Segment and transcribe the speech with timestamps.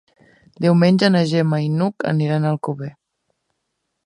[0.65, 2.91] Diumenge na Gemma i n'Hug iran a Alcover.